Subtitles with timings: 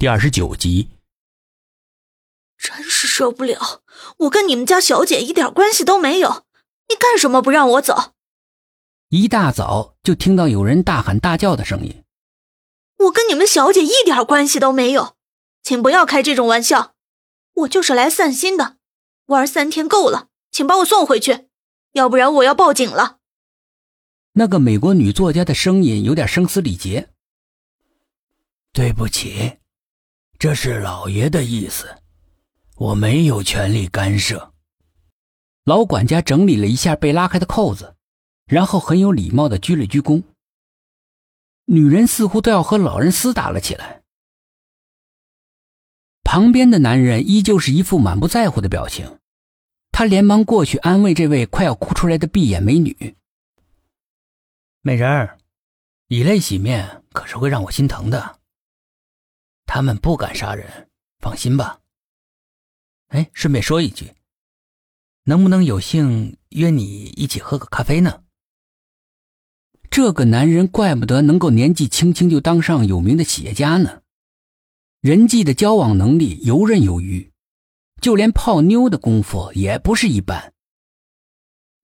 [0.00, 0.90] 第二十九集，
[2.56, 3.82] 真是受不了！
[4.18, 6.44] 我跟你们家小姐一点关系都没有，
[6.88, 8.14] 你干什么不让我走？
[9.08, 12.04] 一大早就听到有人大喊大叫的声音。
[12.98, 15.16] 我跟你们小姐一点关系都没有，
[15.64, 16.94] 请不要开这种玩笑。
[17.54, 18.76] 我就是来散心的，
[19.26, 21.48] 玩三天够了，请把我送回去，
[21.94, 23.18] 要不然我要报警了。
[24.34, 27.08] 那个美国女作家的声音有点声嘶力竭。
[28.72, 29.58] 对不起。
[30.38, 31.96] 这是老爷的意思，
[32.76, 34.52] 我没有权利干涉。
[35.64, 37.96] 老管家整理了一下被拉开的扣子，
[38.46, 40.22] 然后很有礼貌的鞠了鞠躬。
[41.64, 44.02] 女人似乎都要和老人厮打了起来。
[46.22, 49.18] 旁边的男人依旧是一副满不在乎的表情，
[49.90, 53.16] 他连忙过去安慰这位快要哭出来的闭眼美女
[54.82, 55.38] ：“美人儿，
[56.06, 58.37] 以泪洗面可是会让我心疼的。”
[59.68, 60.88] 他们不敢杀人，
[61.20, 61.78] 放心吧。
[63.08, 64.14] 哎，顺便说一句，
[65.24, 68.22] 能不能有幸约你一起喝个咖啡呢？
[69.90, 74.00] 这个男人怪不得能够年纪轻轻就当上有名的企业家呢，
[75.02, 77.30] 人际的交往能力游刃有余，
[78.00, 80.54] 就连泡妞的功夫也不是一般。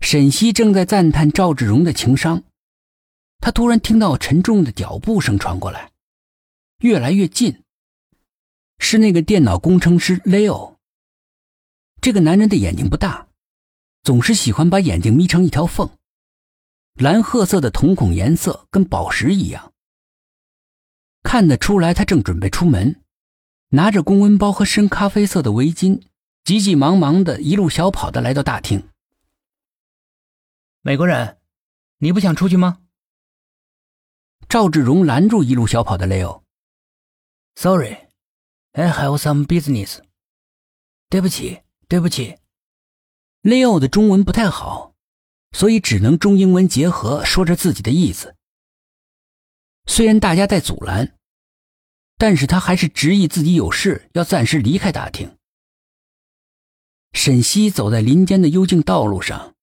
[0.00, 2.44] 沈西正在赞叹赵志荣的情商，
[3.40, 5.92] 他突然听到沉重的脚步声传过来，
[6.78, 7.63] 越来越近。
[8.78, 10.76] 是那个电脑工程师 Leo。
[12.00, 13.28] 这个男人的眼睛不大，
[14.02, 15.90] 总是喜欢把眼睛眯成一条缝，
[16.94, 19.72] 蓝褐色的瞳孔颜色跟宝石一样。
[21.22, 23.00] 看得出来，他正准备出门，
[23.70, 26.02] 拿着公文包和深咖啡色的围巾，
[26.44, 28.86] 急急忙忙的一路小跑的来到大厅。
[30.82, 31.38] 美国人，
[31.98, 32.82] 你不想出去吗？
[34.46, 36.42] 赵志荣拦住一路小跑的 Leo。
[37.56, 38.03] Sorry。
[38.74, 40.00] I have some business。
[41.08, 42.38] 对不起，对不起。
[43.42, 44.94] Leo 的中文不太好，
[45.52, 48.34] 所以只能中英文结合说着自己的意思。
[49.86, 51.16] 虽然大家在阻拦，
[52.16, 55.36] 但是他还是执意自己有事要暂时离开大厅。
[57.12, 59.54] 沈西走在林间的幽静道路上，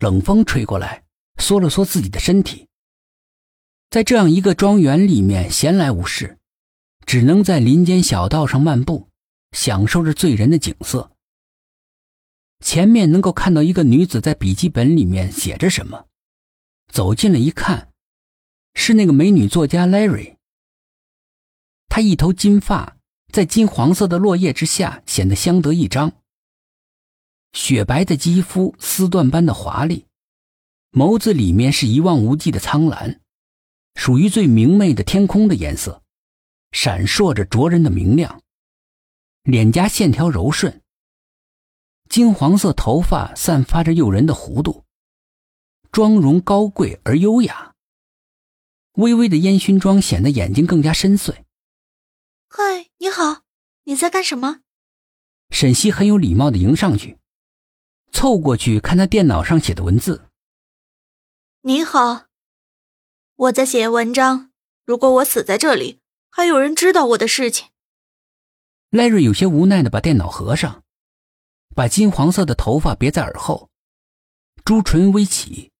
[0.00, 1.04] 冷风吹过来，
[1.38, 2.68] 缩了缩自己的身体。
[3.88, 6.38] 在这样一个庄园里面，闲来无事。
[7.12, 9.10] 只能在林间小道上漫步，
[9.54, 11.10] 享受着醉人的景色。
[12.64, 16.06] 前面能够看到一个女子在笔记本里面写着什么，
[16.90, 17.90] 走近了一看，
[18.72, 20.36] 是那个美女作家 Larry。
[21.90, 22.96] 她一头金发，
[23.30, 26.12] 在金黄色的落叶之下显得相得益彰。
[27.52, 30.06] 雪白的肌肤，丝缎般的华丽，
[30.92, 33.20] 眸子里面是一望无际的苍蓝，
[33.96, 36.01] 属于最明媚的天空的颜色。
[36.72, 38.42] 闪烁着灼人的明亮，
[39.44, 40.82] 脸颊线条柔顺，
[42.08, 44.84] 金黄色头发散发着诱人的弧度，
[45.92, 47.74] 妆容高贵而优雅。
[48.94, 51.44] 微微的烟熏妆显得眼睛更加深邃。
[52.48, 53.42] 嗨，你好，
[53.84, 54.60] 你在干什么？
[55.50, 57.18] 沈西很有礼貌的迎上去，
[58.10, 60.28] 凑过去看他电脑上写的文字。
[61.62, 62.26] 你好，
[63.36, 64.50] 我在写文章。
[64.84, 66.01] 如果我死在这里。
[66.34, 67.68] 还有人知道我的事情。
[68.88, 70.82] 赖瑞有些无奈的把电脑合上，
[71.76, 73.68] 把金黄色的头发别在耳后，
[74.64, 75.70] 朱唇微起，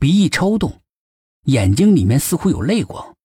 [0.00, 0.82] 鼻翼抽动，
[1.44, 3.16] 眼睛里面似乎有泪光。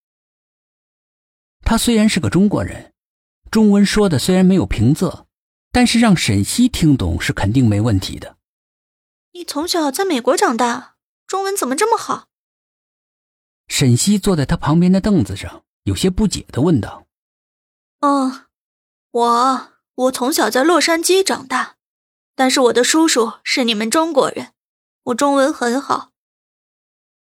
[1.62, 2.94] 他虽然是个中国人，
[3.50, 5.26] 中文说的虽然没有平仄，
[5.72, 8.38] 但是让沈西听懂是肯定没问题的。
[9.32, 12.28] 你从小在美国长大，中文怎么这么好？
[13.68, 15.64] 沈西坐在他旁边的凳子上。
[15.86, 17.06] 有些不解的问道
[18.02, 18.48] ：“哦，
[19.12, 21.78] 我我从小在洛杉矶长大，
[22.36, 24.54] 但是我的叔叔是你们中国人，
[25.04, 26.12] 我中文很好。”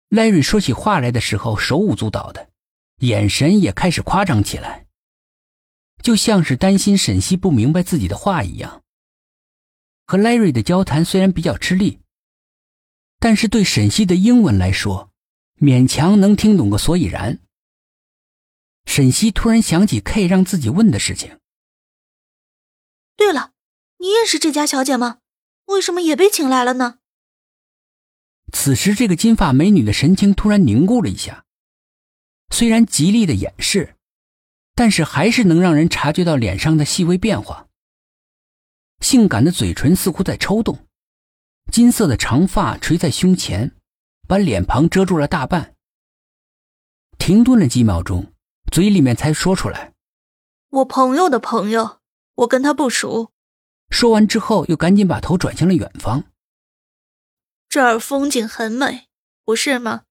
[0.09, 2.49] 赖瑞说起话来的时候手舞足蹈的，
[3.01, 4.87] 眼神也开始夸张起来，
[6.03, 8.83] 就像是担心沈西不明白自己的话一样。
[10.07, 12.01] 和赖瑞的交谈虽然比较吃力，
[13.21, 15.11] 但是对沈西的英文来说，
[15.61, 17.39] 勉强能听懂个所以然。
[18.89, 21.39] 沈西突然想起 K 让自己问的事情。
[23.17, 23.53] 对了，
[23.99, 25.19] 你也是这家小姐吗？
[25.67, 26.99] 为什么也被请来了呢？
[28.51, 31.45] 此时，这个金发美女的神情突然凝固了一下，
[32.49, 33.95] 虽然极力的掩饰，
[34.75, 37.69] 但是还是能让人察觉到脸上的细微变化。
[39.01, 40.87] 性感的嘴唇似乎在抽动，
[41.71, 43.77] 金色的长发垂在胸前，
[44.27, 45.75] 把脸庞遮住了大半。
[47.19, 48.33] 停顿了几秒钟。
[48.71, 49.95] 嘴里面才说出来
[50.71, 52.01] ：“我朋友的朋友，
[52.37, 53.33] 我跟他不熟。
[53.91, 56.25] 说完之后，又赶紧把头转向了远方。
[57.69, 59.09] 这儿风景很美，
[59.45, 60.03] 不是吗？